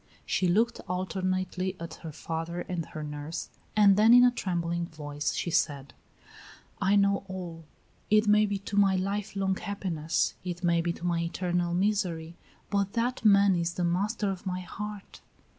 [0.25, 4.87] She looked alternately at her father and at her nurse, and then in a trembling
[4.87, 5.93] voice she said:
[6.81, 7.65] "I know all.
[8.09, 12.35] It may be to my life long happiness; it may be to my eternal misery;
[12.71, 15.21] but that man is the master of my heart."